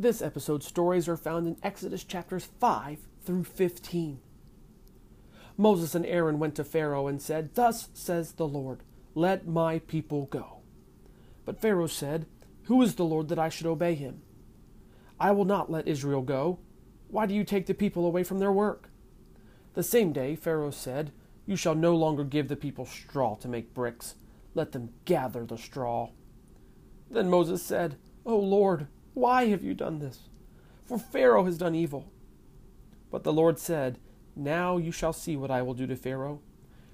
[0.00, 4.18] This episode's stories are found in Exodus chapters 5 through 15.
[5.58, 8.80] Moses and Aaron went to Pharaoh and said, Thus says the Lord,
[9.14, 10.62] let my people go.
[11.44, 12.24] But Pharaoh said,
[12.62, 14.22] Who is the Lord that I should obey him?
[15.20, 16.60] I will not let Israel go.
[17.08, 18.88] Why do you take the people away from their work?
[19.74, 21.12] The same day Pharaoh said,
[21.44, 24.14] You shall no longer give the people straw to make bricks.
[24.54, 26.08] Let them gather the straw.
[27.10, 30.28] Then Moses said, O Lord, why have you done this?
[30.84, 32.10] For Pharaoh has done evil.
[33.10, 33.98] But the Lord said,
[34.36, 36.40] Now you shall see what I will do to Pharaoh.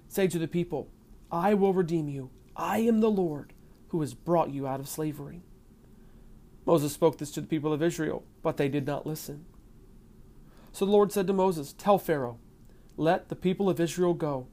[0.08, 0.88] Say to the people,
[1.30, 2.30] I will redeem you.
[2.54, 3.52] I am the Lord
[3.88, 5.42] who has brought you out of slavery.
[6.64, 9.44] Moses spoke this to the people of Israel, but they did not listen.
[10.72, 12.38] So the Lord said to Moses, Tell Pharaoh,
[12.96, 14.48] let the people of Israel go.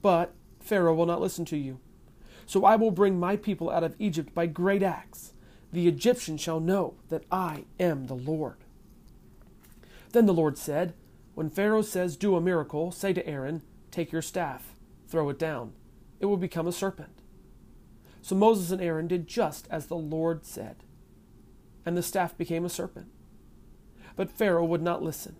[0.00, 1.80] But Pharaoh will not listen to you.
[2.46, 5.33] So I will bring my people out of Egypt by great acts.
[5.74, 8.58] The Egyptians shall know that I am the Lord.
[10.12, 10.94] Then the Lord said,
[11.34, 14.76] When Pharaoh says, Do a miracle, say to Aaron, Take your staff,
[15.08, 15.72] throw it down.
[16.20, 17.18] It will become a serpent.
[18.22, 20.76] So Moses and Aaron did just as the Lord said,
[21.84, 23.08] and the staff became a serpent.
[24.14, 25.34] But Pharaoh would not listen.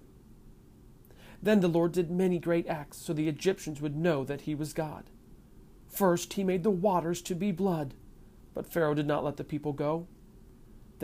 [1.40, 4.72] Then the Lord did many great acts, so the Egyptians would know that he was
[4.72, 5.04] God.
[5.86, 7.94] First, he made the waters to be blood,
[8.52, 10.08] but Pharaoh did not let the people go.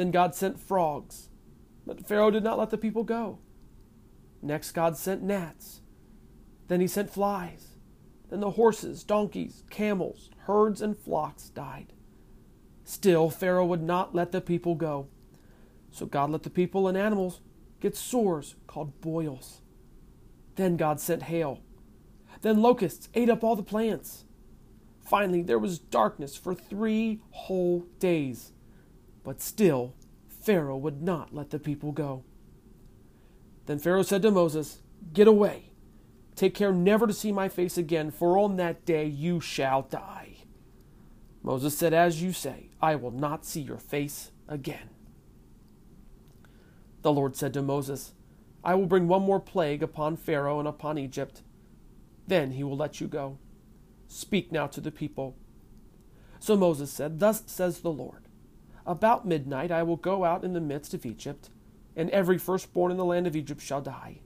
[0.01, 1.29] Then God sent frogs,
[1.87, 3.39] but Pharaoh did not let the people go.
[4.41, 5.83] Next, God sent gnats.
[6.69, 7.77] Then he sent flies.
[8.31, 11.93] Then the horses, donkeys, camels, herds, and flocks died.
[12.83, 15.09] Still, Pharaoh would not let the people go.
[15.91, 17.43] So God let the people and animals
[17.81, 19.61] get sores called boils.
[20.57, 21.61] Then God sent hail.
[22.41, 24.25] Then locusts ate up all the plants.
[25.05, 28.53] Finally, there was darkness for three whole days.
[29.23, 29.95] But still,
[30.29, 32.25] Pharaoh would not let the people go.
[33.67, 34.81] Then Pharaoh said to Moses,
[35.13, 35.65] Get away.
[36.35, 40.37] Take care never to see my face again, for on that day you shall die.
[41.43, 44.91] Moses said, As you say, I will not see your face again.
[47.03, 48.13] The Lord said to Moses,
[48.63, 51.43] I will bring one more plague upon Pharaoh and upon Egypt.
[52.27, 53.39] Then he will let you go.
[54.07, 55.37] Speak now to the people.
[56.39, 58.27] So Moses said, Thus says the Lord
[58.87, 61.51] About midnight I will go out in the midst of Egypt,
[61.97, 64.21] and every firstborn in the land of Egypt shall die.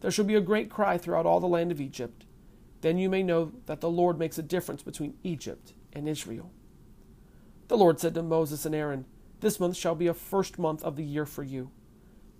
[0.00, 2.26] There shall be a great cry throughout all the land of Egypt.
[2.80, 6.50] Then you may know that the Lord makes a difference between Egypt and Israel.
[7.68, 9.06] The Lord said to Moses and Aaron,
[9.40, 11.70] This month shall be a first month of the year for you.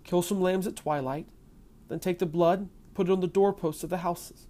[0.05, 1.27] Kill some lambs at twilight,
[1.89, 4.47] then take the blood, put it on the doorposts of the houses.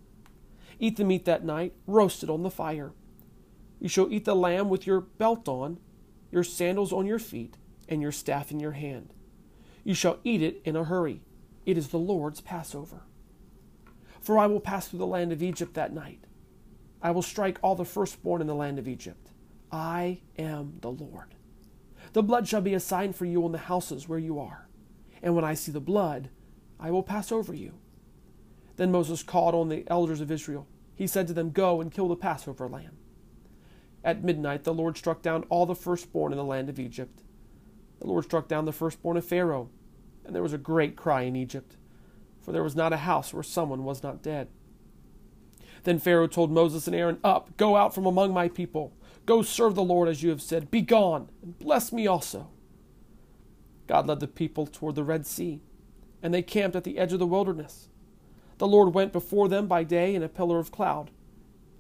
[0.78, 2.92] Eat the meat that night, roast it on the fire.
[3.80, 5.78] You shall eat the lamb with your belt on,
[6.30, 7.56] your sandals on your feet,
[7.88, 9.14] and your staff in your hand.
[9.84, 11.20] You shall eat it in a hurry
[11.66, 13.02] it is the Lord's Passover.
[14.20, 16.24] For I will pass through the land of Egypt that night.
[17.02, 19.32] I will strike all the firstborn in the land of Egypt.
[19.70, 21.34] I am the Lord.
[22.12, 24.68] The blood shall be a sign for you on the houses where you are.
[25.22, 26.30] And when I see the blood,
[26.78, 27.74] I will pass over you.
[28.76, 30.68] Then Moses called on the elders of Israel.
[30.94, 32.96] He said to them, Go and kill the Passover lamb.
[34.06, 37.22] At midnight, the Lord struck down all the firstborn in the land of Egypt.
[38.00, 39.68] The Lord struck down the firstborn of Pharaoh
[40.26, 41.76] and there was a great cry in Egypt,
[42.40, 44.48] for there was not a house where someone was not dead.
[45.84, 48.92] Then Pharaoh told Moses and Aaron, Up, go out from among my people.
[49.24, 50.70] Go serve the Lord as you have said.
[50.70, 52.48] Be gone, and bless me also.
[53.86, 55.60] God led the people toward the Red Sea,
[56.22, 57.88] and they camped at the edge of the wilderness.
[58.58, 61.12] The Lord went before them by day in a pillar of cloud,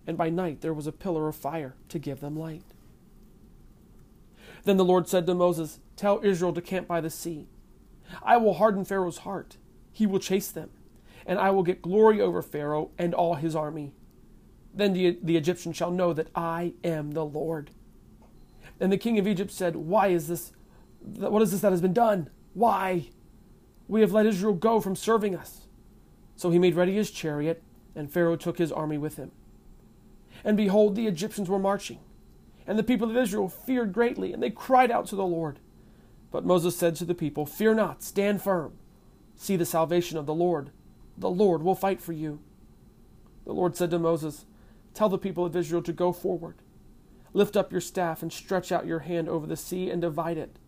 [0.06, 2.62] and by night there was a pillar of fire to give them light.
[4.64, 7.46] Then the Lord said to Moses, Tell Israel to camp by the sea
[8.22, 9.56] I will harden Pharaoh's heart.
[9.92, 10.70] He will chase them,
[11.24, 13.92] and I will get glory over Pharaoh and all his army.
[14.74, 17.70] Then the, the Egyptians shall know that I am the Lord.
[18.78, 20.52] And the king of Egypt said, Why is this?
[21.00, 22.28] What is this that has been done?
[22.52, 23.08] Why?
[23.88, 25.66] We have let Israel go from serving us.
[26.34, 27.62] So he made ready his chariot,
[27.94, 29.30] and Pharaoh took his army with him.
[30.46, 31.98] And behold, the Egyptians were marching.
[32.68, 35.58] And the people of Israel feared greatly, and they cried out to the Lord.
[36.30, 38.74] But Moses said to the people, Fear not, stand firm.
[39.34, 40.70] See the salvation of the Lord.
[41.18, 42.38] The Lord will fight for you.
[43.44, 44.46] The Lord said to Moses,
[44.94, 46.56] Tell the people of Israel to go forward.
[47.32, 50.58] Lift up your staff and stretch out your hand over the sea and divide it,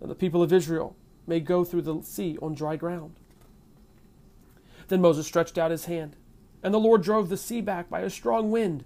[0.00, 0.96] that the people of Israel
[1.28, 3.14] may go through the sea on dry ground.
[4.88, 6.16] Then Moses stretched out his hand,
[6.62, 8.84] and the Lord drove the sea back by a strong wind,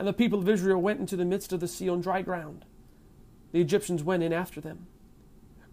[0.00, 2.64] and the people of Israel went into the midst of the sea on dry ground.
[3.52, 4.86] The Egyptians went in after them.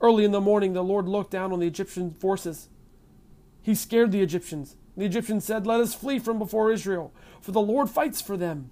[0.01, 2.67] Early in the morning, the Lord looked down on the Egyptian forces.
[3.61, 4.75] He scared the Egyptians.
[4.97, 8.69] The Egyptians said, Let us flee from before Israel, for the Lord fights for them.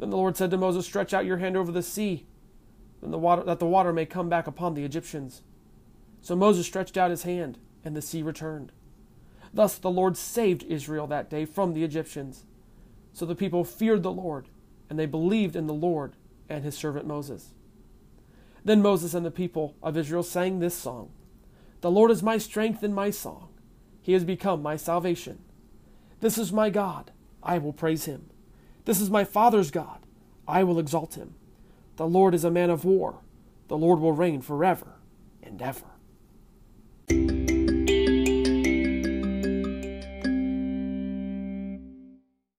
[0.00, 2.26] Then the Lord said to Moses, Stretch out your hand over the sea,
[3.00, 5.42] the water, that the water may come back upon the Egyptians.
[6.22, 8.72] So Moses stretched out his hand, and the sea returned.
[9.54, 12.46] Thus the Lord saved Israel that day from the Egyptians.
[13.12, 14.48] So the people feared the Lord,
[14.88, 16.14] and they believed in the Lord
[16.48, 17.50] and his servant Moses.
[18.64, 21.10] Then Moses and the people of Israel sang this song
[21.80, 23.48] The Lord is my strength and my song.
[24.02, 25.38] He has become my salvation.
[26.20, 27.10] This is my God.
[27.42, 28.30] I will praise him.
[28.84, 30.00] This is my Father's God.
[30.46, 31.34] I will exalt him.
[31.96, 33.20] The Lord is a man of war.
[33.68, 34.94] The Lord will reign forever
[35.42, 35.95] and ever.